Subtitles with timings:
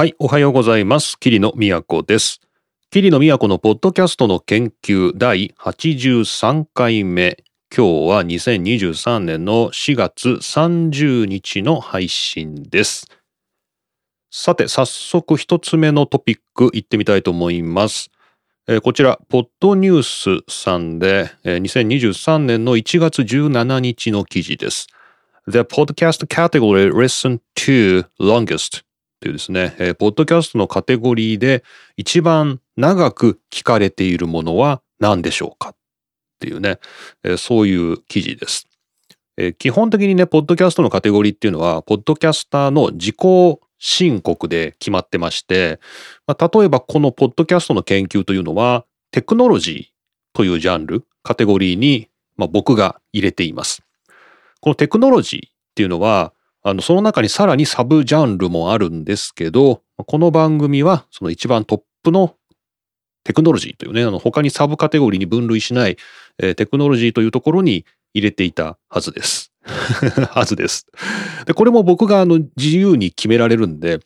[0.00, 1.18] はい、おはようございます。
[1.18, 2.40] 桐野都です。
[2.92, 7.42] 桐野都のポッドキャストの研究第83回目。
[7.76, 13.08] 今日は2023年の4月30日の配信です。
[14.30, 18.12] さて、早速一つ目のトピックいってみたいと思います。
[18.84, 24.86] こちら、ポッドニュースさんで、えー2023年の1月17日の記事です。
[25.48, 28.87] The podcast category listened to longest
[29.20, 31.64] というですね、えーポッドキャストのカテゴリーで
[31.96, 35.76] 一番長く聞かれているものは何でしょうかっ
[36.38, 36.78] ていうね、
[37.24, 38.68] えーそういう記事です。
[39.36, 43.16] えー基本的にね、ポッドキャストのカテゴリーっていうのは、ポッドキャスターの自己
[43.78, 45.80] 申告で決まってまして、
[46.26, 53.82] まあ、例えばこのポッドキャストの研究というのは、テクノロジーというジャンル、カテゴリーに、まあ、僕が入れています。
[54.60, 56.32] このテクノロジーっていうのは、
[56.68, 62.34] あの、その中にさらにサブジャンルもあるんですけど、この番組はその一番トップの
[63.24, 65.96] テクノロジーというね、あの他にサブカテゴリーに分類しない、
[66.38, 67.84] えーテクノロジーというところに
[68.14, 69.52] 入れていたはずです。
[70.30, 70.86] はずです。
[71.46, 74.00] で、これも僕があの自由に決められるんで、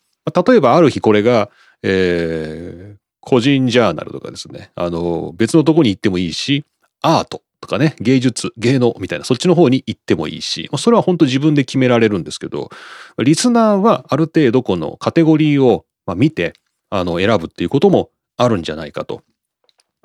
[0.47, 1.51] 例えばある日これが、
[1.83, 6.65] えー個人ジャーナルとかですね、あの、別のとこに行ってもいいし、
[7.03, 12.71] アートとかね、芸術、芸能みたいな、そっちの方に行ってもいいし、それは本当自分で決められるんですけど、
[13.19, 16.55] リスナーはある程度このカテゴリーを見て、
[16.91, 19.23] あの、選ぶっていうこともあるんじゃないかと。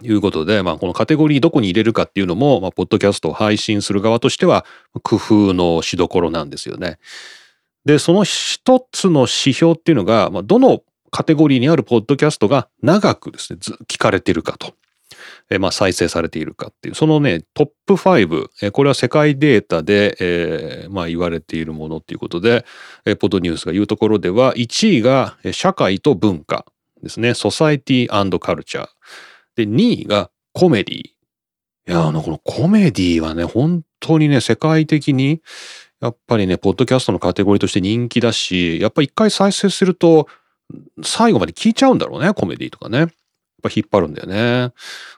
[0.04, 4.64] いうことで、まあ、このカテゴリーどこに入れるかっていうのも、まあ、ポッドキャストを配信する側としては、
[5.02, 7.00] 工夫のしどころなんですよね。
[7.84, 14.76] で、その一つの指標っていうのが、まあ、どのカテゴリーにあるポッドキャストが長くですね、聞かれてるかと。
[15.50, 22.66] えまあ、再生されているかっていう、そのね、トップ5、えーこれは世界データで、えーまあ、言われているものっていうことで、
[23.06, 26.66] えポッドニュースが言うところでは、1位が社会と文化
[27.02, 28.88] ですね、ソサイティカルチャー。
[29.56, 30.96] で、2位がコメディ。
[30.98, 31.14] い
[31.86, 35.42] や、あの、このコメディはね、本当にね、世界的に、
[36.02, 40.28] やっぱりね、ポッドキャストのカテゴリーとして人気だし、やっぱ一回再生すると、
[41.04, 43.08] 最後まで聞いちゃうんだろうね、コメディとかね。
[43.62, 44.74] ぱ引っ張るんだよね。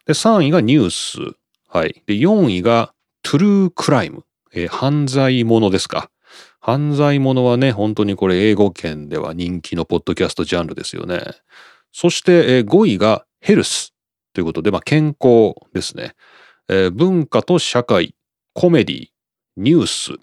[0.05, 1.35] で、3位がニュース。
[1.67, 2.03] はい。
[2.05, 4.23] で、4位がトゥルークライム。
[4.53, 6.09] えー犯罪ものですか。
[6.59, 11.21] 犯罪ものはね、本当にこれ英語圏では人気のポッドキャストジャンルですよね。
[11.91, 13.93] そして、えー5位がヘルス
[14.33, 16.13] ということで、まあ、健康ですね、
[16.67, 18.15] えー文化と社会、
[18.53, 19.07] コメディ、
[19.57, 20.17] ニュース、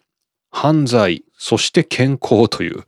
[0.51, 2.85] 犯罪、そして健康という、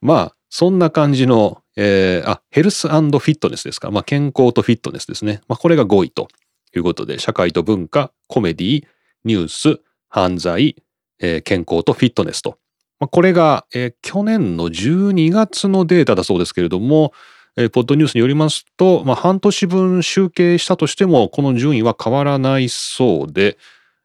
[0.00, 3.90] まあ、そんな感じの、えーあ、ヘルスフィットネスですか。
[3.90, 5.40] まあ、健康とフィットネスですね。
[5.48, 6.28] まあ、これが5位と
[6.76, 8.84] いうことで、社会と文化、コメディ、
[9.24, 10.76] ニュース、犯罪、
[11.20, 12.58] えー健康とフィットネスと。
[13.00, 17.12] まあ、これが、えー去年の12月のデータだそうですけれども、
[17.56, 23.56] えーポッドニュースによりますと、まあ、半年分集計したとしても、この順位は変わらないそうで、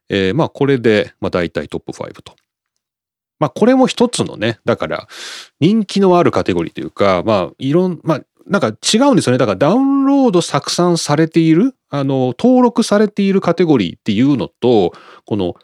[0.10, 2.36] えーまあ、これで、まあ、大体トップ5と。
[3.40, 5.08] まあ、これも一つのね、だから、
[5.60, 9.38] 人気のあるカテゴリーというか、まあ、いろん、まあ、なんか違うんですよね。
[9.38, 14.94] だからダウンロード拡散されている、あの、登録されているカテゴリーっていうのと、
[15.26, 15.56] この、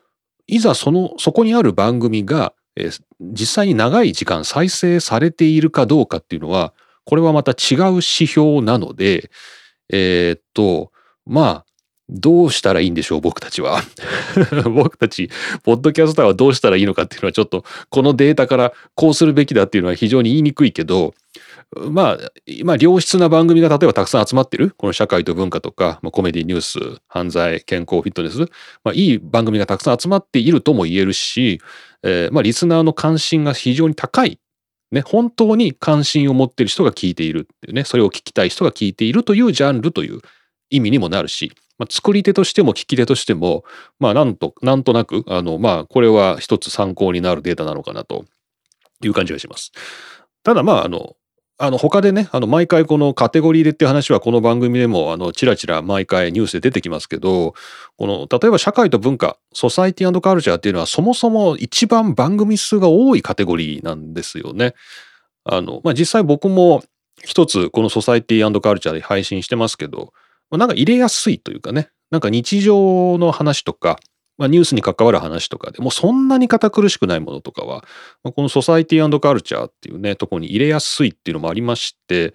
[0.47, 6.73] いざその、そこにある番組が、えー実際に長い時間再生されているかどうかっていうのは、
[7.05, 9.29] これはまた違う指標なので、
[9.90, 10.91] えーっと、
[11.25, 11.66] まあ、
[12.09, 13.81] どうしたらいいんでしょう、僕たちは。
[14.74, 15.30] 僕たち、
[15.64, 21.14] ポッドキャスターはどうしたらいいのかっていうのはちょっと、このデータからこうするべきだっていうのは非常に言いにくいけど、
[21.75, 22.31] まあ、
[22.64, 28.40] まあ、良質な番組が例えばたくさん集まってる、この社会と文化とか、まあ、コメディ、ニュース、犯罪、健康、フィットネス、
[28.84, 31.62] まあ、いい番組がたくさん集まっているとも言えるし、
[32.03, 34.40] えーまあ、リスナーの関心が非常に高い。
[34.91, 40.20] ね、本当に関心を持っている人が聞いているっていうね、それを聞きたい人が聞いているというジャンルという
[40.69, 43.63] 意味にもなるし、まあ、作り手としても聞き手としても、
[44.00, 48.25] まあ、なんと、なんとなく、あの、まあ、これは一つ参考になるデータなのかなと
[49.03, 49.72] いう感じがします。
[50.44, 51.16] ただ、まあ、あの、
[51.59, 57.53] あの他でね、あの毎回このカテゴリーでっていう話はこの番組でもあのチラチラ毎回ニュースで出てきますけど、
[57.96, 64.73] この例えば社会と文化、ソサイティカルチャーっていうのはそもそも一番番組数が多いカテゴリーなんですよね。
[65.46, 66.84] あの、まあ、実際僕も
[67.23, 70.11] 一つこのソサイティカルチャーで配信してますけど、
[70.58, 74.00] なんか入れやすいというかね、なんか日常の話とか、
[74.38, 77.84] まあ、ニュースに関わる話とかでもそんなに堅苦しくないものとかは、
[78.23, 82.34] まあこのソサイティカルチャーっていうね、とこに入れやすいっていうのもありまして、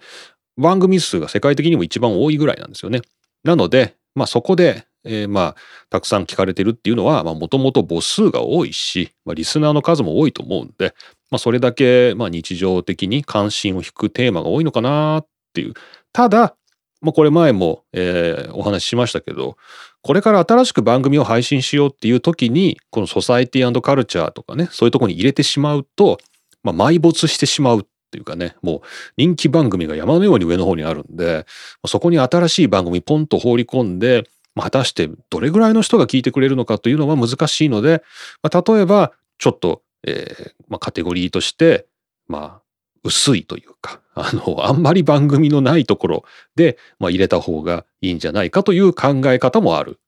[0.57, 3.01] 番組数が世界的にも一番多いぐらいなんですよね。
[3.43, 5.55] なので、まあそこで、えーまあ、
[5.89, 10.93] たくさん聞かれてるっていうのは、まあもともと母数が多いし、まあリスナーの数も多いと思うんで、
[11.31, 15.73] まあ、それだけ、まあ、日常的に関心を引くテーマが多いのかなっていう。
[16.11, 16.55] ただ、
[17.01, 19.57] まあ、これ前も、えー、お話ししましたけど、
[20.01, 26.17] これから新しく番組を配信しようっていう時に、このソサイティカルチャーとかね、そういうとこに入れてしまうと、
[26.63, 28.81] まあ、埋没してしまうっていうかね、もう
[29.17, 31.45] 人気番組が山のように上の方にあるんで、
[31.85, 34.23] そこに新しい番組ポンと放り込んで、
[34.55, 38.03] まあ、果たしてどれぐらいの人が聞いてくれるのかというのは難しいので、
[38.41, 41.87] まあ、例えばちょっと、えーまあ、カテゴリーとして、
[42.27, 42.61] まあ、
[43.03, 46.23] 薄いというか、あの、あんまり番組のないところ
[46.55, 49.99] で、まあ、入れた方がいいんじゃないかという考え方もある。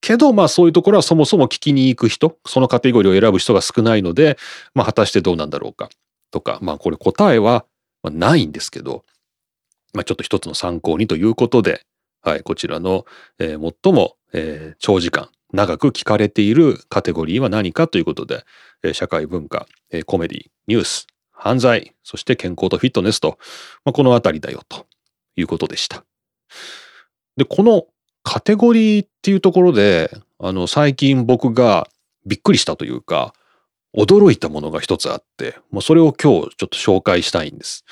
[0.00, 4.38] けど、まあそういうところはそもそも聞きに行く人、そのカテゴリーを選ぶ人が少ないので、
[4.74, 5.90] まあ果たしてどうなんだろうか。
[6.30, 7.66] とか、まあこれ答えは
[8.04, 9.04] ないんですけど、
[9.92, 11.82] まあちょっと一つの参考にということで、
[12.22, 13.04] はい、こちらの、
[13.38, 18.44] えー、最も、えー、長時間、長く聞かれているカテゴリーは何かということで、
[18.82, 21.06] えー、社会文化、えー、コメディ、ニュース、
[21.40, 23.38] 犯罪、そして健康とフィットネスと、
[23.84, 24.86] まあ、このあたりだよと
[25.36, 26.04] いうことでした。
[27.36, 27.86] で、この
[28.22, 31.88] カテゴリーっていうところで、あの、最近僕が
[32.26, 33.32] びっくりしたというか、
[33.96, 37.84] 驚いたものが一つあって、もうそれを今日ちょっと紹介したいんです。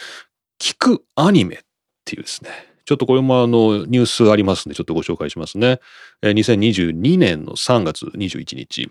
[0.60, 1.58] 聞くアニメっ
[2.04, 2.50] ていうですね。
[2.84, 5.80] ちょっとこれもあのニュースありますんでちょっとご紹介しますね。
[6.22, 8.90] 2022年の3月21日、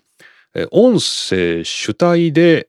[0.71, 2.67] 音声主体で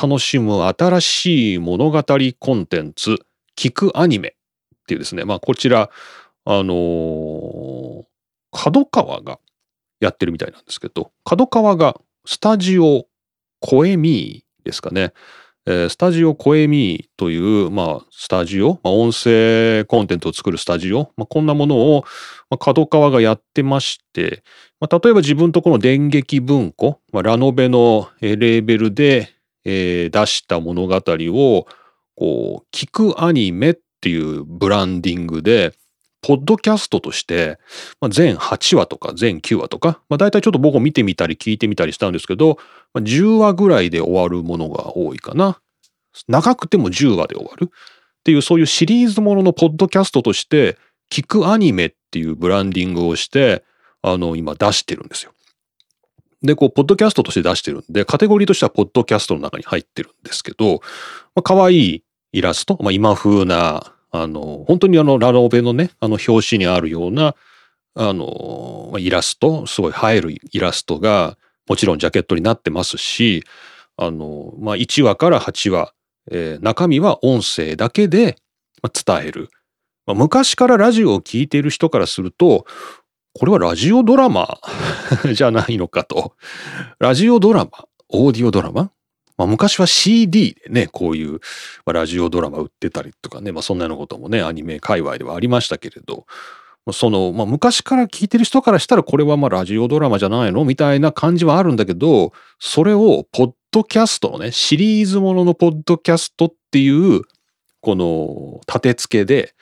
[0.00, 2.02] 楽しむ新しい物語
[2.38, 3.16] コンテンツ、
[3.56, 5.90] 聞くアニメっていうですね、まあこちら、
[6.44, 8.04] あのー、
[8.52, 9.40] 角川が
[10.00, 13.06] やってるみたいなんですけど、角川がスタジオ
[13.60, 15.12] コエミーですかね。
[15.66, 22.04] えー、スタジオコエミーという、まあ、スタジオ、まあ、音声コンテンツを作るスタジオ、まあ、こんなものを、
[22.50, 24.42] まあ、角川がやってまして、
[24.78, 29.30] まあ、例えば自分とこの電撃文庫、まあ、ラノベのレーベルで、
[29.64, 31.66] えー、出した物語を、
[32.16, 35.72] こう、聞くアニメっていうブランディングで、
[36.26, 37.58] ポッドキャストとして、
[38.00, 42.56] まあ、全8話とか全9話とか、まあ、大体ちょっと僕も見てみたり聞いてみたりしたんですけど、
[42.94, 45.60] まあ、10話ぐらいで終わるものが多いかな。
[46.26, 50.78] 長くても10話で終わるっていうそういうシリーズもののポッドキャストとして
[51.12, 53.62] 聞くアニメっていうブランディングをして
[54.00, 55.32] あの今出してるんですよ。
[56.42, 60.82] で、こう、ポッドキャストとして出してるんで、カテゴリーとしてはポッドキャストの中に入ってるんですけど、
[61.34, 67.34] まあ、可愛いイラスト、まあ、今風なあの、本当にあの、ラノベのね、あの、表紙にあるような、
[67.96, 71.36] あの、イラスト、すごい映えるイラストが、
[71.68, 73.42] もちろんジャケットになってますし、
[73.96, 75.94] あの、まあ、1話から8話、
[76.30, 78.36] えー、中身は音声だけで
[78.82, 79.50] 伝える。
[80.06, 82.66] まあ、昔からラジオを聴いている人からすると、
[83.36, 84.60] これはラジオドラマ
[85.34, 86.36] じゃないのかと。
[87.00, 87.70] ラジオドラマ？
[88.10, 88.92] オーディオドラマ？
[89.36, 91.40] まあ、昔は CD でね、こういう、
[91.86, 96.26] ラジオドラマ売ってたりとかね、まあ、そんなようなこともね、アニメ界隈ではありましたけれど、
[96.92, 100.66] その、まあ、昔から聞いてる人からしたらこれはまあラジオドラマじゃないの？
[100.66, 107.22] みたいな感じはあるんだけど、それをポッドキャストのね、シリーズもののポッドキャストっていう、
[107.80, 109.54] この立て付けで、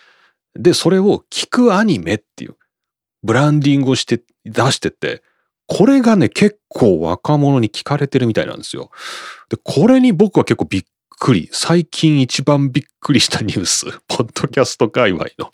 [0.54, 2.56] で、それを聞くアニメっていう
[3.22, 5.22] ブランディングをして出してて、
[5.66, 8.90] これがね、結構若者に聞かれてるみたいなんですよ。
[9.48, 10.84] で、これに僕は結構びっ
[11.18, 11.48] くり。
[11.52, 13.86] 最近一番びっくりしたニュース。
[14.08, 15.50] ポッドキャスト界隈の。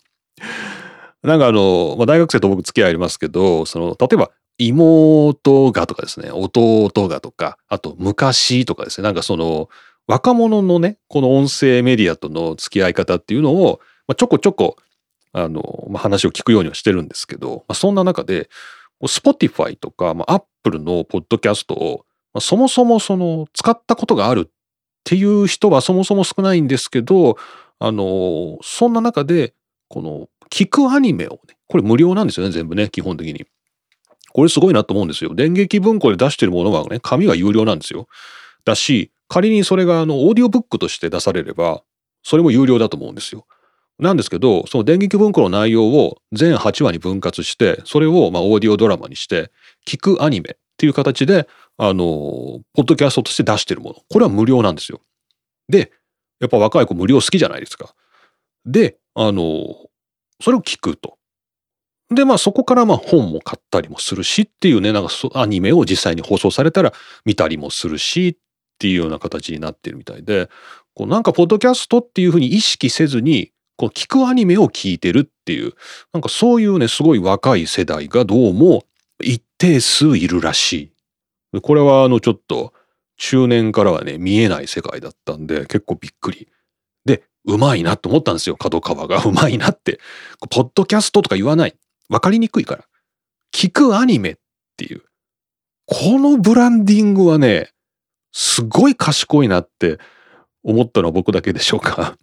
[1.21, 9.69] なんかあの、まあ、大学生と僕付き合いありますけど、その、例えば妹がとかですね、弟がとか、あと昔とかですね、なんかその、
[10.07, 14.75] 若者のね、この音声メディアとの付き合い方っていうのを、まあ、ちょこちょこ、
[15.33, 18.49] あの、まあ、話を聞くようにはしてるんですけど、まあ、そんな中で、
[19.07, 24.51] Spotify とか、まあ、Apple のポッドキャストを、まあ、そもそもその使ったことがあるっ
[25.03, 27.37] ていう人はそもそも少ないんですけど、
[27.79, 29.53] あの、そんな中で、
[29.87, 33.45] この聞くアニメをね、これ無料なんですよね、全部ね、基本的に。
[34.33, 35.33] これすごいなと思うんですよ。
[35.33, 38.07] 電撃文庫で出してるものがね、紙は有料なんですよ。
[38.65, 41.83] だし、仮にそれがあの、オーディオブックとして出されれば、
[42.23, 43.45] それも有料だと思うんですよ。
[43.99, 49.51] なんですけど、その電撃文庫の内容を全8話に分割して、それをまあオーディオドラマにして、
[49.85, 53.95] 聞くアニメっていう形で、あの、ポッドキャストとして出してるもの。
[54.09, 55.01] これは無料なんですよ。
[55.67, 55.91] で、
[56.39, 57.93] やっぱ若い子無料好きじゃないですか。
[58.65, 59.75] で、あの、
[60.41, 61.17] それを聞くと。
[62.09, 66.93] で、まあそこからまあ本も買ったりもするしっていうね、なんかアニメを実際に放送されたら
[67.25, 68.37] 見たりもするしっ
[68.79, 70.49] ていうような形になってるみたいで、
[70.95, 75.73] こうなんかポッドキャストっていうふうに意識せずに、こう聞くアニメを聞いてるっていう、
[76.11, 78.83] なんかそういうね、すごい若い世代がどうも
[79.23, 80.91] 一定数いるらし
[81.53, 81.61] い。
[81.61, 82.73] これはあのちょっと
[83.15, 86.49] 中年からはね、見えない世界だったんで、結構びっくり。
[87.05, 89.23] で、うまいなと思ったんですよ、角川が。
[89.23, 90.01] うまいなって。
[90.49, 91.73] ポッドキャストとか言わない。
[92.09, 92.85] わかりにくいから。
[93.53, 94.35] 聞くアニメっ
[94.75, 95.03] ていう。
[95.85, 97.71] このブランディングはね、
[98.33, 99.99] すごい賢いなって
[100.63, 102.17] 思ったのは僕だけでしょうか。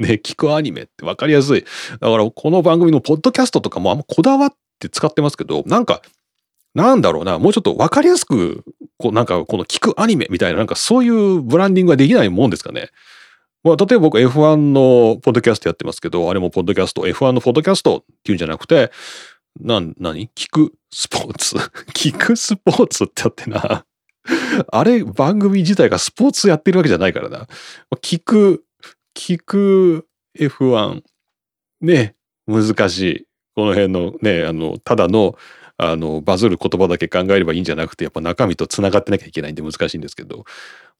[0.00, 1.64] ね、聞くアニメってわかりやすい。
[2.00, 6.02] だからこの番組のポッドキャストとかもあんまこだわって使ってますけど、なんか、
[6.74, 8.64] なんだろうな、もうちょっとわかりやすく、
[8.98, 12.88] こうなんかこの聞くアニメみたいな、なんかそういうブランディングができないもんですかね。
[13.62, 18.90] まあ、例えば僕 F1 のポッドキャストやってますけど、あれもポッドキャスト、F1 のポッドキャストっていうんじゃなくて、
[19.60, 21.56] な、なに聞くスポーツ？
[21.92, 23.84] 聞くスポーツってあってな
[24.70, 27.46] あれ、番組自体がスポーツやってるわけじゃないからな。
[28.02, 28.64] 聞く、
[29.16, 30.06] 聞く
[30.38, 31.02] F1。
[31.80, 32.14] ね、
[32.46, 33.26] 難しい。
[33.54, 35.36] この辺のね、あの、ただの、
[35.76, 40.44] あの、バズる言葉だけ考えればいいんじゃなくて、やっぱ中身と繋がってなきゃいけないんで難しいんですけど、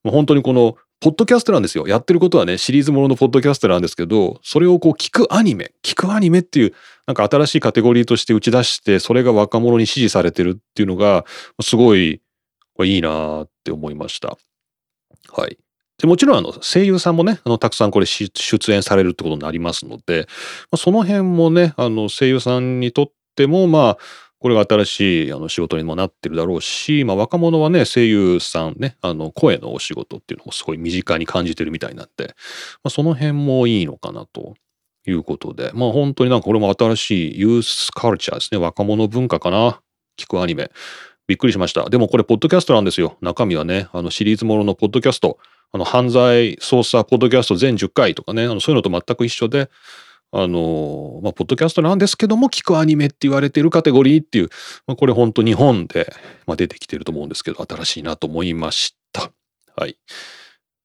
[0.03, 1.87] もう本当にこの、ポッドキャストなんですよ。
[1.87, 6.73] やってることはね、シリーズもののポッドキャストなんですけど、それをこう聞くアニメ、聞くアニメっていう、
[7.07, 11.25] なんか新しいカテゴリーとして打ち出して、それが若者に支持されてるっていうのが、
[11.61, 12.21] すごい
[12.83, 14.37] いいなって思いました。
[15.29, 15.57] はい。
[16.01, 18.29] でもちろんあの声優さんもねあのたくさんこれ出
[18.71, 20.27] 演されるってことになりますので、
[20.71, 23.97] まあ、その辺もねあの声優さんにとってもまあ
[24.39, 32.35] これが新しいあの仕事にもなってるだろうし、まあ、若者はね声優さんねあの声のお仕事っていうのもすごい身近に感じてるみたいなんで、
[32.83, 34.55] まあ、その辺もいいのかなと。
[35.07, 38.59] いうことでまあ本当になんかこれも新しいユースカルチャーですね。
[38.59, 39.81] 若者文化かな？
[40.15, 40.69] 聞くアニメ。
[41.27, 41.89] びっくりしました。
[41.89, 43.17] でもこれ、ポッドキャストなんですよ。
[43.19, 45.39] 中身はね、あのシリーズもののポッドキャスト、
[45.73, 49.69] あの犯罪捜査ポッドキャスト全10回とかね、あのそういうのと全く一緒で、
[50.33, 54.49] あの、まあ、ポッドキャストなんですけども、聞くアニメって言われてるカテゴリーっていう、
[54.87, 56.13] まあ、これ本当日本で、
[56.47, 59.31] まあ、出てきてると思うんですけど、新しいなと思いました。
[59.75, 59.97] はい。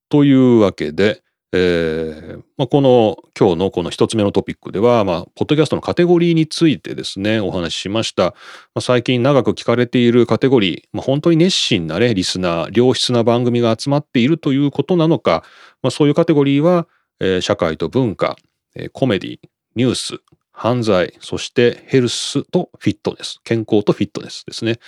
[0.09, 1.23] というわけで、
[1.59, 8.25] えーまあ、この今日のこの一つ目のトピックでは、まあ、ポッドキャストのカテゴリーについてですね、お話ししました。
[8.25, 8.33] ま
[8.77, 15.45] あ、最近長く聞かれているカテゴリー、まあ、本当に熱心なね、リスナー、良質な番組が集まっているということなのか、
[15.83, 16.87] まあ、そういうカテゴリーは、
[17.21, 18.37] えー、社会と文化、
[18.75, 19.39] えー、コメディ、
[19.75, 20.21] ニュース、
[20.53, 24.79] 犯罪、そしてヘルスとフィットネス、健康とフィットネスですね、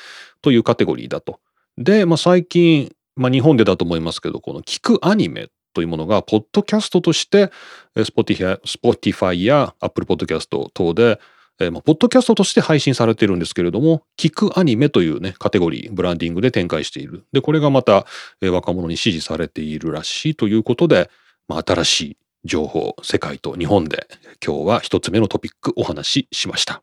[0.41, 1.41] というカテゴリーだと。
[1.77, 7.51] で、まあ、最近、まあ、日本でだと思いますけど、この聞くアニメというものが、ポッドキャストとして、
[7.97, 11.21] Spotify, や Apple Podcast 等で、
[11.59, 17.25] ポッドキャストとして配信されてるんですけれども、聞くアニメというね、カテゴリー、ブランディングで展開している。
[17.33, 18.07] で、これがまた、
[18.41, 21.11] 若者に支持されているらしいということで、
[21.49, 24.07] まあ、新しい情報、世界と日本で、
[24.45, 26.83] 今日は一つ目のトピックお話ししました。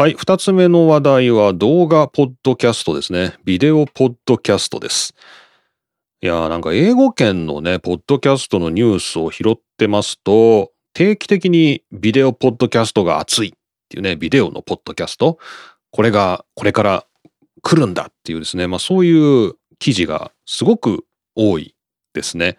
[0.00, 0.14] はい。
[0.14, 3.34] 二つ目の話題は動画ポッドキャストですね。
[3.44, 5.12] ビデオポッドキャストです。
[6.20, 13.52] いやーなんか英語圏のね、ポッドキャストのニュースを拾ってますと、定期的にビデオポッドキャストが熱いっ
[13.88, 15.40] ていうね、ビデオのポッドキャスト、
[15.90, 17.04] これがこれから
[17.62, 21.74] 来るんだっていうですね、まあそういう記事がすごく多い
[22.14, 22.56] ですね。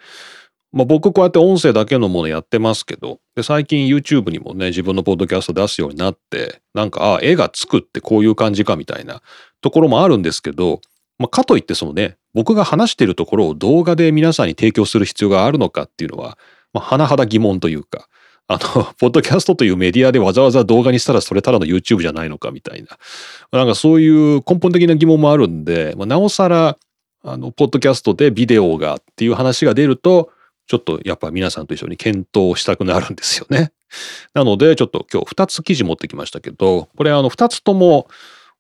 [0.72, 9.22] まあ、僕こうやって音声だけのものやってますけどで最近 YouTube にもね自分のポッドキャスト出すようになってなんかあ絵がつくってこういう感じかみたいな
[9.62, 10.82] ところもあるんですけど、
[11.18, 16.38] まあ、かといってそのね僕が話してるところを動画で皆さんに提供する必要があるのかっていうのは、
[16.72, 18.08] まあ、甚だ疑問というか
[18.50, 22.98] あの、 ポッドキャストというメディアでわざわざ動画にしたらそれただの YouTube じゃないのかみたいな。
[23.58, 26.78] なんかそういう根本的な疑問もあるんで、まあ、なおさら、
[27.24, 30.32] あの、ポッドキャストでビデオがっていう話が出ると、
[30.70, 33.72] ちょっとやっぱ皆さんと一緒に検討したくなるんですよね。
[34.36, 38.08] なのでちょっと今日2つ記事持ってきましたけど、これあの2つとも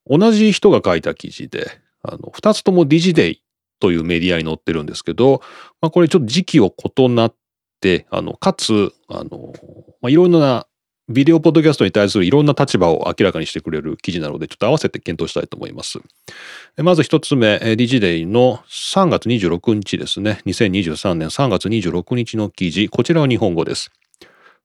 [0.08, 3.44] 同じ人が書いた記事で、あの2つともディジデイ
[3.80, 5.44] というメディアに載ってるんですけど、
[5.82, 7.36] まあ、これちょっと時期を異なっ
[7.80, 9.54] て、あの、かつ、あの、
[10.01, 10.66] まあ、いろな
[11.10, 16.00] ビデオポッドキャストに対するいろんな立場を明らかにしてくれる記事なので、ちょっと合わせて検討したいと思います。
[16.78, 20.42] まず一つ目、ディジデイの3月26日ですね。
[20.46, 22.89] 2023年3月26日の記事。
[22.89, 23.92] こちらは日本語です。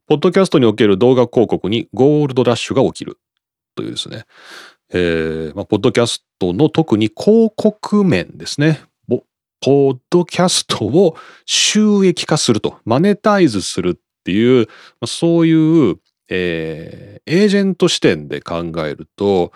[0.07, 3.19] ポッドキャストにおける動画広告にゴールドラッシュが起きる。
[3.75, 4.27] というですね。
[4.93, 8.83] えーまあ、ポッドキャストの特に広告面ですね。
[9.65, 14.69] ポッドキャストを収益化すると、マネタイズするっていう、
[15.07, 15.97] そういう
[16.29, 19.53] えー、エージェント視点で考えると、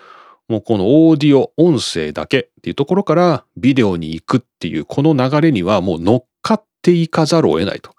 [0.47, 7.93] もうこのオーディオ、音声だけっていうところからビデオに行くっていうこの流れにはもう乗っかっていかざるを得ないと。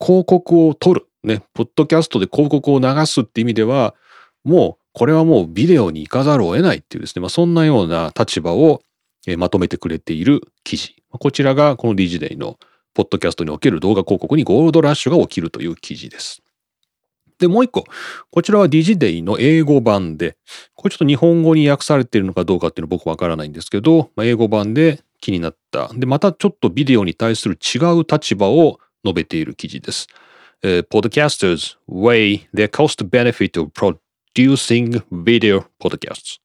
[0.00, 1.06] 広告を取る。
[1.22, 3.94] ね、ポッドキャストで広告を流すって意味では、
[4.44, 8.82] もうこれはもうビデオに行かざるを得ないっていうですね、まあ、そんなような立場を
[9.36, 10.96] まとめてくれている記事。
[11.10, 12.58] こちらがこの DigiDay の
[12.94, 16.42] ポッドキャストにおける動画広告にゴールドラッシュが起きるという記事です。
[17.38, 17.84] で、もう一個。
[18.30, 20.36] こちらは DigiDay の英語版で、
[20.74, 25.88] これちょっと日本語に訳されているのかどうかっていうのは僕わからないんですけど、まあ、英語版で気になった。
[25.94, 30.06] で、またちょっとビデオに対する違う立場を述べている記事です。
[30.62, 36.40] Uh, podcasters weigh the cost benefit of producing video podcasts.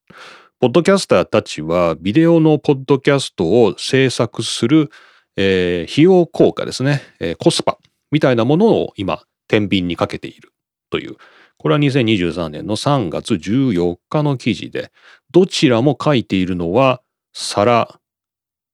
[0.60, 4.90] ポッドキャスターたちはビデオのポッドキャストを制作する、
[5.36, 7.78] えー、費用効果ですね、えー、コスパ
[8.12, 10.52] みたいなものを今天秤にかけている
[10.92, 11.16] という
[11.56, 14.92] これは2023年の3月14日の記事で
[15.32, 17.98] どちらも書いているのはサラ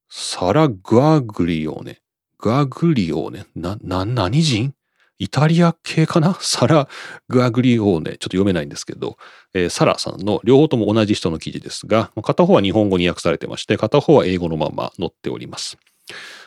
[0.09, 2.01] サラ・グアグリオネ
[2.41, 3.45] ガグリオーネ？
[3.55, 4.73] な、な、何人？
[5.19, 6.37] イタリア系かな？
[6.39, 6.87] サラ・
[7.27, 8.11] グアグリオーネ。
[8.11, 9.17] ちょっと読めないんですけど、
[9.53, 15.77] えー、サラさんの両方とも同じ人の記事ですが、片方は日本語に訳されてまして、片方は英語のまま載っております。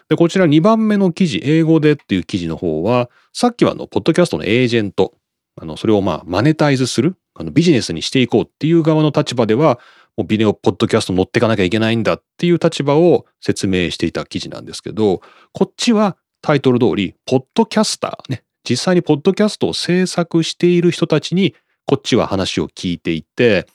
[0.09, 5.13] で、こちら2番目の記事、英語でっていう記事の方は、さっきはあの、ポッドキャストのエージェント、
[5.57, 9.79] あの、それをまあ、マネタイズする、あの、ビジネスにしていこうっていう側の立場では、
[10.17, 21.55] もうビデオポッドキャスト乗っていかなきゃいけないんだっていう立場を説明していた記事なんですけど、こっちはタイトル通り、ポッドキャスターね、実際にポッドキャストを制作している人たちに、
[21.87, 23.67] こっちは話を聞いていて、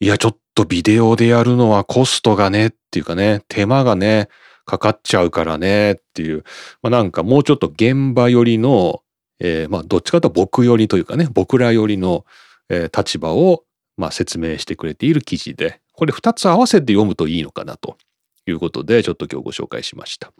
[0.00, 4.28] いや、ちょっとビデオでやるのはコストがねっていうかね、手間がね、
[4.64, 6.44] かかっちゃうからねっていう、
[6.82, 9.01] まあ、なんかもうちょっと現場寄りの、
[9.44, 12.24] えー、まあどっちかというと僕寄りというかね、僕ら寄りの、
[12.70, 13.64] えー、立場を
[13.96, 17.96] まあ、説明してくれている記事で、これ2つ合わせて読むといいのかなと
[18.46, 20.32] いうことで、ちょっと今日ご紹介しました。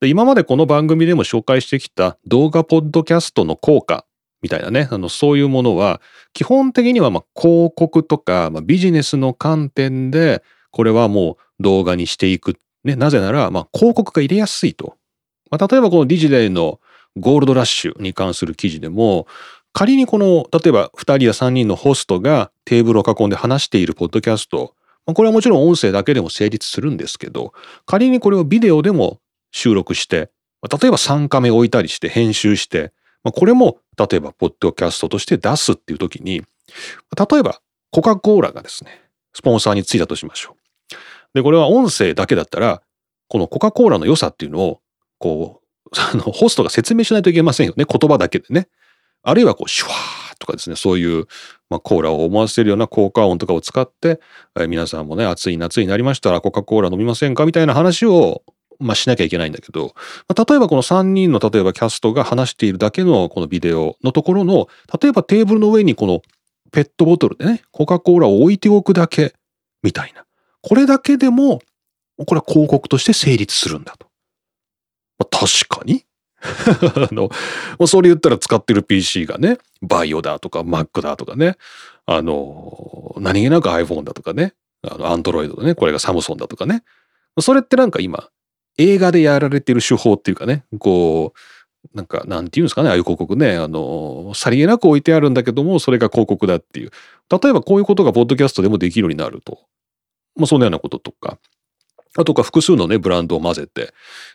[0.00, 4.04] で今までこの番組でも紹介してきた動画ポッドキャストの効果
[4.42, 6.00] みたいなね、あのそういうものは、
[6.32, 12.56] 基本的にはま広告とか、まビジネスの観点で、これはもう動画にしていく。
[12.84, 14.96] ね、なぜなら、ま広告が入れやすいと。
[15.50, 16.80] まあ、例えばこのディジデイの
[17.16, 19.26] ゴールドラッシュに関する記事でも、
[19.72, 24.74] 仮にこの、例えば2人や3人のホストがテーブルを囲んで話しているポッドキャスト、
[25.06, 27.52] これはもちろん音声だけでも成立するんですけど、
[27.84, 30.30] 仮にこれをビデオでも収録して、
[30.62, 36.42] 例えば3カメ置いたりして編集して、これも例えばポッドキャストとして出すっていう時に、
[37.16, 39.02] 例えばコカ・コーラがですね、
[39.34, 40.94] スポンサーについたとしましょう。
[41.34, 42.82] で、これは音声だけだったら、
[43.28, 44.80] このコカ・コーラの良さっていうのを、
[45.18, 47.84] こう、あの、ホストが説明しないといけませんよね。
[47.88, 48.68] 言葉だけでね。
[49.22, 51.26] あるいはこう、シュワーとかですね、そういう、
[51.70, 54.20] まあ、コーラを思わせるような効果音とかを使って、
[54.58, 58.42] え皆さんもね、暑い夏になりましたらコカ・コーラ飲みませんかみたいな話を、
[58.78, 59.94] まあ、しなきゃいけないんだけど、
[60.28, 64.68] まあ、例えばこの3人の例えばキャストが話しているだけのこのビデオのところの、
[65.00, 66.20] 例えばテーブルの上にこの
[66.70, 69.34] ペットボトルでね、コカ・コーラを置いておくだけ
[69.82, 70.24] みたいな。
[70.60, 71.60] これだけでも、
[72.26, 74.08] これは広告として成立するんだと。
[75.18, 76.04] まあ、確かに？
[76.44, 77.30] あの、も
[77.80, 81.56] うそれ言ったら使ってる PC がね、バイオだとか Mac だとかね、
[82.06, 86.82] あの、何気なく iPhone だとかね、あの、Android だね、これがサムソンだとかね。
[87.40, 88.28] それってなんか今、
[88.76, 96.90] 映画でやられてる手法っていうかね、こう、なんか、なんていうんですかね、ああいう広告ね、あの、さりげなく置いてあるんだけども、それが広告だっていう。
[97.30, 99.60] 例えばこういうことがポッドキャストでもできるようになると。
[100.36, 101.38] まあ、そんなようなこととか。
[102.16, 103.92] あとか複数のね、ブランドを混ぜて、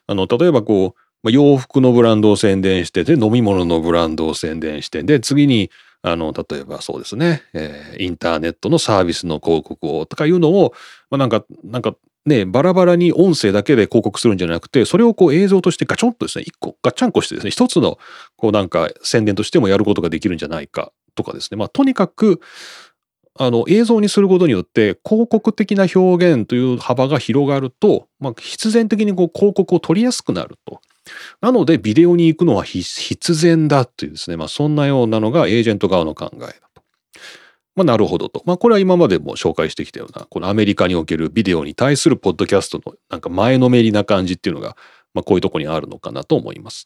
[0.08, 5.70] あの、例えばこう、まあ、洋服のブランドを宣伝してで飲み物のブランドを宣伝してで次に
[6.02, 10.74] あの例えばそうですね、えー、インターネットのサービスの広告をとかいうのを、
[11.10, 17.98] まあ、なんかなんかねバラバラに音声だけで広告するんじゃなくてそれをこう映像としてガチョンとですね一個ガチャンコしてですね一つの
[18.38, 21.58] こうなんか宣伝としてもやることができるんじゃないかとかですね。
[21.58, 22.40] まあとにかく
[23.42, 30.82] あの映像にすることによって広告的な表現という幅が広がると、まあ、必然的にこう広告を取りやすくなると。
[31.40, 36.84] なので、ビデオに行くのは必然だというですね、まあ、そんなようなのがエージェント側の考えだと。
[37.78, 38.44] まあ、なるほどと。
[38.46, 44.76] まあ、これは今までも紹介してきたような、このアメリカにおけるビデオに対するポッドキャストのなんか前のめりな感じっていうのが、
[45.14, 46.86] まあ、こういうとこにあるのかなと思います。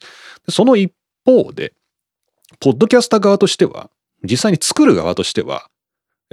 [0.50, 0.94] その一
[1.26, 1.74] 方で、
[2.60, 3.90] ポッドキャスター側としては、
[4.24, 5.68] 実際に作る側としては、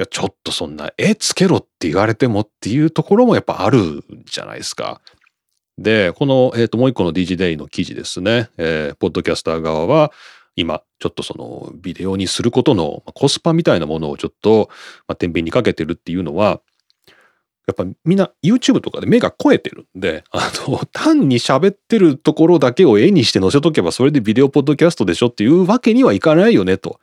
[0.01, 5.01] やちょっとそんな絵つけろって言われてもっていうところもやっぱあるじゃないですか。
[5.79, 10.13] で、この、えー、ともう一個の DigiDay の記事ですね、えー、ポッドキャスター側は、
[10.57, 14.69] 今、ちょっとそのビデオにすることのコスパみたいなものをちょっと、
[15.07, 16.61] まあ、天秤にかけてるっていうのは、
[17.67, 26.99] やっぱみんな YouTube とかで目が肥えてるんで、あの、 単に喋ってるところだけを絵にして載せとけばそれでビデオポッドキャストでしょっていうわけにはいかないよねと。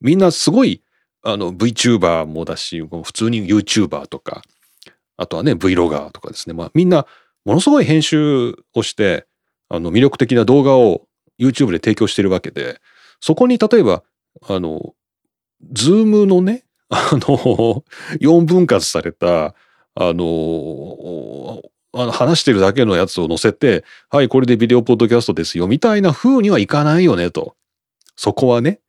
[0.00, 0.82] みんなすごい、
[1.26, 4.42] あの VTuber もだし普通に YouTuber とか
[5.16, 6.54] あとはね Vlogger とかですね。
[6.54, 7.04] まあみんな
[7.44, 9.26] ものすごい編集をして
[9.68, 11.08] あの魅力的な動画を
[11.40, 12.80] YouTube で提供してるわけで
[13.20, 14.04] そこに例えば
[14.48, 14.94] あの
[15.74, 17.82] Zoom のね あの
[18.20, 19.54] 4分割されたあ
[19.96, 21.60] の
[21.92, 27.56] あの話してるだけのやつを載せてはいこれでビデオポッドキャストですよみたいな風にはいかないよねと。
[28.14, 28.80] そこはね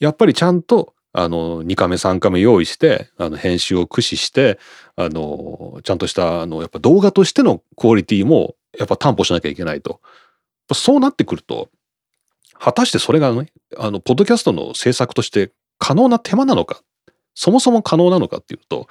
[0.00, 4.58] やっぱりちゃんとあの2カメ3カメ用意してあの編集を駆使して
[4.96, 10.00] あのちゃんとしたあのやっぱ動画としてのクオリティもやっぱ担保しなきゃいけないと。
[10.72, 11.68] そうなってくると
[12.58, 16.82] 果たしてそれがねあのポッドキャストの制作として可能な手間なのか
[17.34, 18.88] そもそも可能なのかっていうと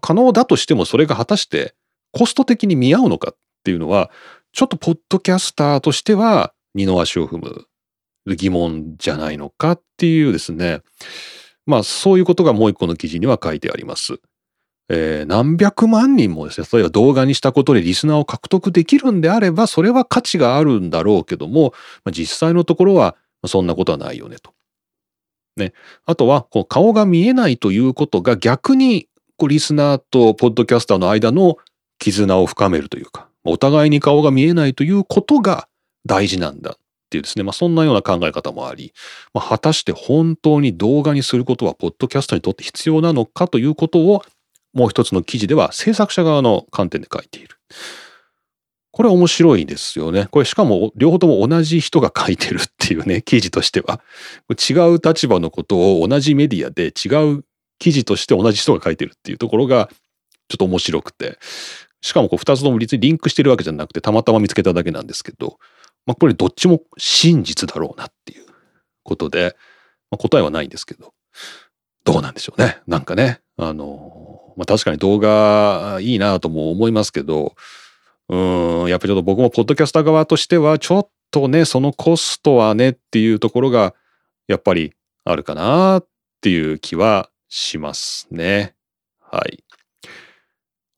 [0.00, 1.74] 可能だとしてもそれが果たして
[2.10, 4.10] コスト的に見合うのかっていうのは
[4.52, 7.66] ちょっとポッドキャスターとしては二の足を踏む
[8.34, 10.82] 疑問じゃないのかっていうですね。
[11.66, 14.20] まあそういうことがもう一個の記事には書いてあります。
[14.88, 21.72] えー、何百万人もですね例えば動画にしたことでリスナーを獲得できるんであればそれは価値があるんだろうけども、
[22.04, 24.52] まあ、実際のところはそんなことはないよねと。
[25.56, 25.72] ね、
[26.06, 31.56] あとは顔が見えないということが逆にこうリスナーとポッドキャスターの間の
[31.98, 35.68] 絆を深めるというかお互いに顔が見えないということが
[36.06, 36.76] 大事なんだ
[37.12, 38.94] っていうですね、まあ、そんなような考え方もあり、
[39.34, 44.22] まあ、果たして本当に動画にすることはポッドキャストにとって必要なのかということを
[44.72, 47.56] もう一つの記事では制作者側の観点で書いている。
[48.92, 50.28] これ面白いですよね。
[50.30, 54.00] これしかも両方とも同じ人が書いてるっていうね、記事としては。
[54.50, 57.44] 違う立場のことを同じメディアで違う
[57.78, 59.90] 記事として同じ人が書いてるっていうところが
[60.48, 61.38] ちょっと面白くて。
[62.02, 65.58] しかもこう2つとも別にリンクしてるわけじゃなくてたまたま見つけただけなんですけど、
[66.06, 68.46] まあ、これどっちも真実だろうなっていう
[69.04, 69.56] ことで、
[70.10, 71.14] まあ、答えはないんですけど、
[72.04, 72.78] どうなんでしょうね。
[72.86, 77.54] なんかね、あの、まあ、確かに動画いいなとも思いますけど、
[78.28, 78.36] う
[78.86, 83.94] ん、やっぱちょっと僕もポッドキャスター側としては、ちょっとね、そのコストはねっていうところが、
[84.48, 84.92] やっぱり
[85.24, 86.06] あるかなっ
[86.40, 88.74] ていう気はしますね。
[89.20, 89.62] はい。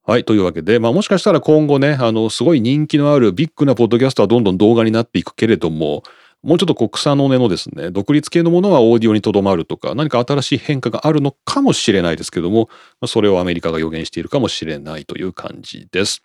[0.06, 0.24] はい。
[0.26, 6.02] というわけで、まあもしかしたら今後ね、あの、すごい人気のあるビッグなポッドキャストはどんどん動画になっていくけれども、
[6.42, 12.68] もうちょっとこう草の根のですね、独立系のものはオーディオにとどまるとか、何か新しい変化があるのかもしれないですけども、
[13.06, 16.22] それをアメリカが予言しているかもしれないという感じです。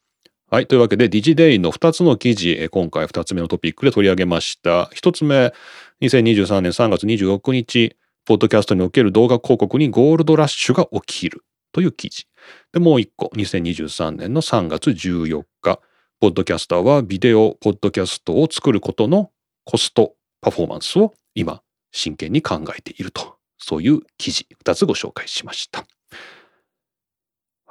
[0.52, 0.68] はい。
[0.68, 4.92] というわけで、ディジデイの2つの記事、今回2つ目のトピックで取り上げました。
[4.94, 5.54] 1つ目、
[6.02, 12.28] 2023年3月26日、ポッドキャストにおける動画広告にゴールドラッシュが起きるという記事。
[12.74, 15.80] で、もう一個、2023年の3月14日、
[16.20, 19.32] ポッドキャスターはビデオポッドキャストを作ることの
[19.64, 25.86] コストパフォーマンスを今真剣に考えていると、そういう記事2つご紹介しました。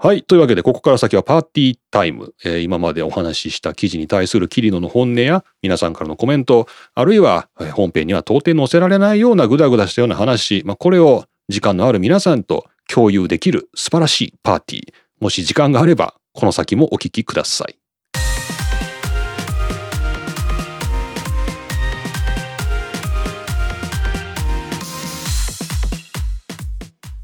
[0.01, 0.23] はい。
[0.23, 2.33] というわけで、ここから先はパーティータイム。
[2.45, 14.93] えー、今までお話しした記事に対するキリノの本音や、皆さんからのコメント、あるいは、本編には到底載せられないようなグダグダしたような話、まあ、これを時間のある皆さんと共有できる素晴らしいパーティー。
[15.21, 17.79] もし時間があれば、この先もお聞きください。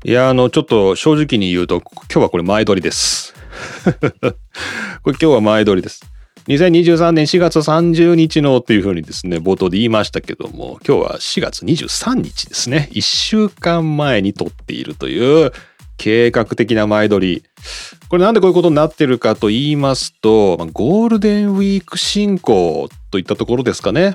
[0.07, 3.35] いや、あの、ちょっと正直に言うと、今日はこれ前撮りです。
[5.03, 6.14] これ今日は前撮りです。
[6.49, 12.91] 2023年4月30日のっていうふうにですね、冒頭で言いましたけども、今日は4月23日ですね。
[12.93, 15.53] 1週間前に撮っているという
[15.97, 17.45] 計画的な前撮り。
[18.11, 24.15] これなんでこういうことになってるかと言いますと、ゴールデンウィーク進行といったところですかね。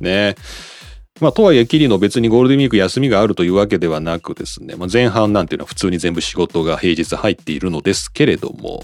[0.00, 0.36] ね。
[1.20, 8.82] まあ、とはいえ、キリの別にゴールデンウィーク休みがあるというわけではなくですね、まあ、前半なんていうのは普通に全部仕事が平日入っているのですけれども、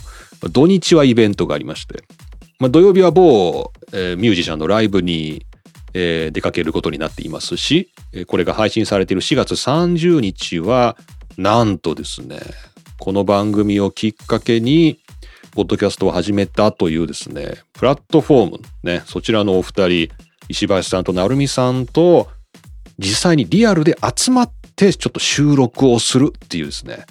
[0.51, 2.03] 土日はイベントがありまして、
[2.59, 5.45] まあ、土曜日は某、えー、ミュージシャンのライブに、
[5.93, 7.91] えー、出かけることになっていますし、
[8.27, 10.97] これが配信されている4月30日は、
[11.37, 12.41] なんとですね、
[12.99, 14.99] この番組をきっかけに、
[15.53, 20.09] ポッドキャストを始めたというですね、プラットフォーム、ね、そちらのお二人、
[20.49, 22.29] 石橋さんと成美さんと
[22.99, 27.05] 実際にリアルで集まってちょっと収録をするっていうですね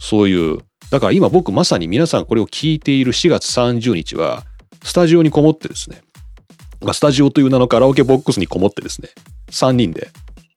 [0.00, 0.58] そういう
[0.90, 4.44] だから今僕まさに皆さんこれを聞いている4月30日は
[4.82, 6.02] スタジオにこもってですね、
[6.80, 9.08] まあ、スタジオという名のカラオケボックスにこもってですね。
[9.50, 10.08] 3人で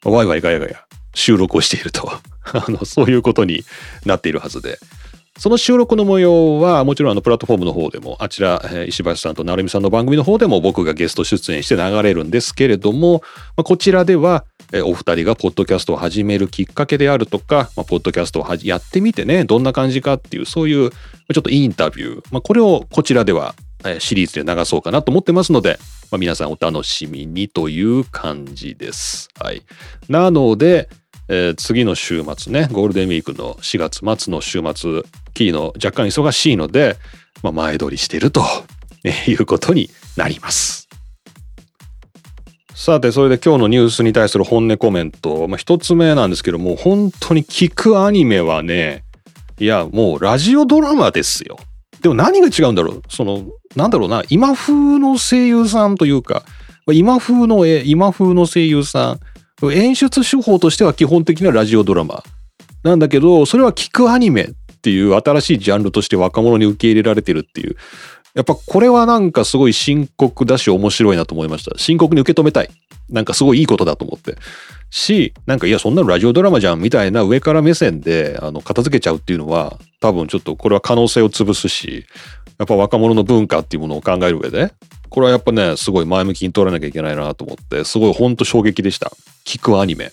[0.04, 2.12] ワイワイガヤガヤ収録をしていると。
[2.54, 3.64] あのそういうことに
[4.06, 4.80] なっているはずで。
[5.38, 13.22] その収録の模様はもちろんあのプラットフォームの方でもあちら石橋さんと成美さんの番組の方でも僕がゲスト出演して流れるんですけれども、
[13.56, 14.46] まあ、こちらでは
[14.84, 23.56] お二人がポッドキャストを始めるきっかけであるとか、まあ、ポッドキャストをやってみてね、どんな感じかっていう、そういうちょっとインタビュー、まあ、これをこちらでは
[24.00, 25.80] シリーズで流そうかなと思ってますので、
[26.12, 29.30] まあ、皆さんお楽しみにという感じです。
[29.40, 29.62] はい。
[30.10, 30.90] なので、
[31.30, 36.98] えー、次の週末ね、ゴールデンウィークの4月末の週末、キリの若干忙しいので、
[37.44, 38.44] まあ、前撮りしてると
[39.28, 40.88] いうことになります。
[42.74, 45.48] さて、それで今日のニュースに対する本音コメント。
[45.48, 49.04] まあ、一つ目なんですけども、本当に聞くアニメはね、
[49.60, 51.58] いや、もうラジオドラマですよ。
[52.08, 53.02] でも何が違うんだろう？
[53.10, 56.44] その、なんだろうな、今風の声優さんというか、
[56.94, 59.18] 今風の絵、今風の声優さ
[59.62, 62.24] ん、演出手法としては基本的なラジオドラマ。
[62.84, 67.76] なんだけど、それは聞くアニメっていう新しいジャンルとして若者に受け入れられてるっていう。
[68.36, 71.78] やっぱこれはなんかすごい深刻だし面白いなと思いました。
[71.78, 72.70] 深刻に受け止めたい。
[73.10, 74.38] なんかすごいいいことだと思って。
[74.90, 82.06] し、なんかいやそんなのラジオドラマじゃんみたいな上から目線であの片付けちゃうっていうのは多分ちょっとこれは可能性を潰すし、
[82.58, 84.74] やっぱ若者の文化っていうものを考える上で、
[85.10, 89.12] これはやっぱね、すごい前向きに取らなきゃいけないなと思って、すごいほんと衝撃でした。
[89.46, 90.12] 聞くアニメ。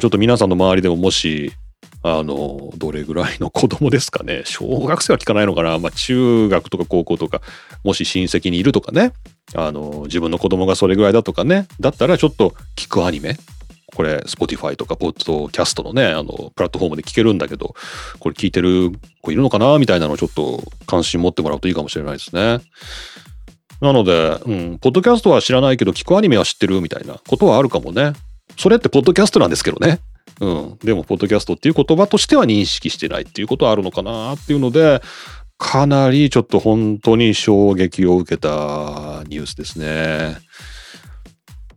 [0.00, 1.52] ちょっと皆さんの周りでももし
[2.02, 4.42] あの、どれぐらいの子供ですかね。
[4.46, 5.78] 小学生は聞かないのかな。
[5.78, 7.40] まあ、中学とか高校とか、
[7.84, 9.12] もし親戚にいるとかね。
[9.54, 11.66] あの、自分の子供がそれぐらいだとかね。
[11.80, 13.36] だったらちょっと聞くアニメ。
[13.94, 17.74] これ、Spotify とか、ポッドキャストのね、あの、プラットフォームで聞けるんだけど、
[18.18, 22.60] これ聞いてる子いるのかなみたいなのをちょっと関心持ってもらうといいかもしれないですね。
[23.80, 28.12] なので、うん、ポッドキャストは知らないけど、聞くアニメは知ってるみたいなことはあるかもね。
[28.56, 30.00] それってポッドキャストなんですけどね。
[30.40, 30.78] うん。
[30.78, 35.02] でも、ポッドキャストっていう言葉としては認識してないっていうことはあるのかなっていうので、
[35.58, 38.48] かなりちょっと本当に衝撃を受けた
[39.26, 40.36] ニュースですね。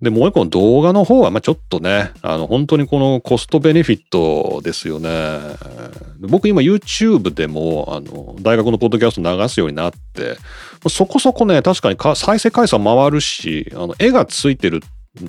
[0.01, 5.09] で、もう一個の動画の方は、まあちょっとね、あの、本当にこのコストベネフィットですよね。
[6.19, 10.37] 僕今 YouTube でも、あの、大学のポッドキャスト流すようになって、
[10.89, 14.81] そこそこね、確かに再生回数は回るし、あの、絵がついてる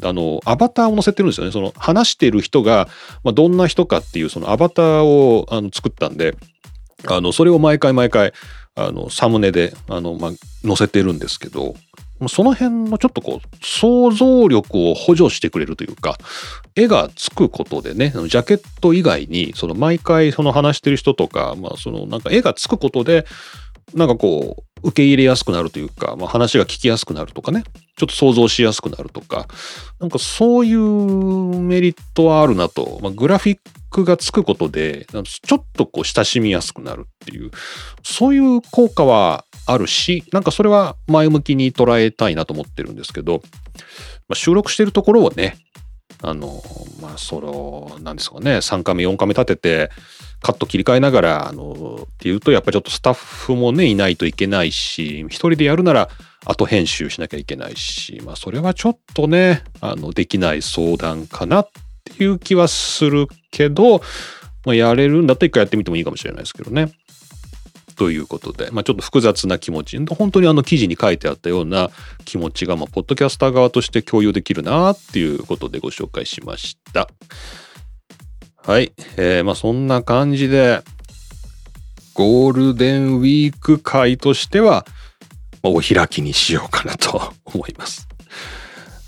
[0.02, 1.52] あの、アバターを載せてるんですよね。
[1.52, 2.88] その、話してる人が、
[3.24, 6.36] まあ、どんな人かっていう、そのアバターをあの作ったんで、
[7.06, 8.32] あの、それを毎回毎回、
[8.74, 10.30] あの、サムネで、あの、まあ、
[10.66, 11.74] 載せてるんですけど、
[12.28, 16.16] その辺のちょっとこう、想像力を補助してくれるというか、
[16.76, 23.26] 絵がつくことでね、ジャケット以外に、その毎回その話してる人とか、まあそのなんか絵がつくことで、
[23.94, 27.64] なんかこう、受け入れやすくなるというか、まあ、話が聞きやすくなるとかね、
[27.96, 29.46] ちょっと想像しやすくなるとか、
[30.00, 33.58] なんかそういうメリットはあるなと、まあ、グラフィッ
[33.90, 37.50] クがつくことで、ちょっとこう親しみやすくなるっていう、
[38.02, 43.42] そういう効果はあるし、なんかそれは前向きに捉えたいなと思ってるんですけど、
[44.28, 45.56] まあ、収録してるところをね、
[46.22, 46.62] あの、
[47.00, 49.90] まあ、その、なんですかね、3カメ、4カメ立てて、
[50.42, 56.08] カット切り替えながら、あの、っていうと、やっぱりちょっとスタッフもね、いないといけないし、一人でやるなら、
[56.44, 61.68] 後編集しなきゃいけないし、まあ、それはちょっとね、あの、できない相談かなっ
[62.04, 64.02] ていう気はするけど、
[64.64, 66.92] まあ、やれるんだったら一回やってみてもいいかもしれないですけどね。
[67.94, 71.90] ということで、まあ、ちょっと複雑な気持ち、本当にあの記事に書いてあったような
[72.24, 77.08] 気持ちが、まあ、ポッドキャスター側として共有できるなっていうことでご紹介しました。
[78.64, 78.92] はい。
[79.16, 80.82] えー、まあそんな感じで、
[82.14, 84.86] ゴールデンウィーク会としては、
[85.64, 88.08] お開きにしようかなと 思います。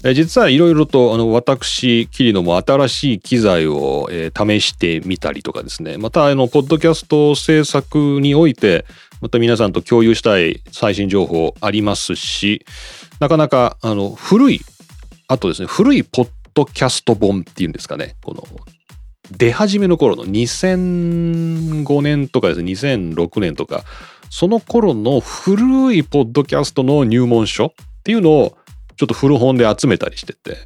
[0.04, 8.84] え、実はいろいろとあの私、キリノも新しい機材を、えー、試してみたりとかですね、またあの、ポッドキャスト制作において、
[9.20, 12.66] また皆さんと共有したい最新情報ありますし、
[13.20, 14.60] なかなかあの古い、
[15.28, 18.44] あとですね、古いポッドキャスト本っていうんですかね、この
[19.30, 23.84] 出始めの頃の2005年とかですね、2006年とか、
[24.30, 28.56] その頃の古いポッドキャストの入門書っていうのを
[28.96, 30.58] ちょっと古本で集めたりしてて、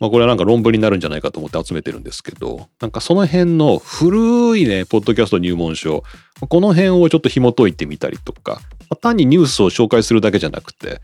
[0.00, 6.02] まあこれはなんか論文になるんじゃないかと思って集めてるんですけど、なんかその辺の古いね、ポッドキャスト入門書、
[6.40, 8.60] この辺をちょっと紐解いてみたりとか、
[9.00, 11.00] 単にニュースを紹介するだけじゃなくて、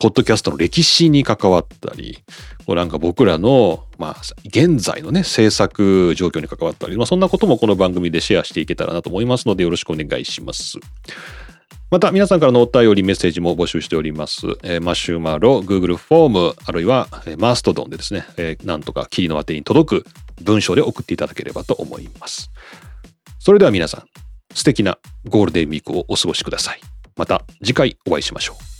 [0.00, 2.18] ポッドキャストの歴史に関わったり、
[2.66, 10.78] こうなんか僕らの、まあ、現在のね、制作状況に関わったり、まあ、そんなこともこの番組でシェアしていけたらなと思いますので、よろしくお願いします。
[11.90, 14.46] また皆さんからのお便りメッセージも募集しております。
[14.62, 20.06] えー、マシュマロ、Google フォーム、あるいは、えー、マストドンでですね、えー、なんとか霧の宛てに届く
[20.40, 22.50] 文章で送っていただければと思います。
[23.38, 24.04] それでは皆さん、
[24.54, 26.80] 素敵なゴールデンウィークをお過ごしください。
[27.16, 28.79] また次回お会いしましょう。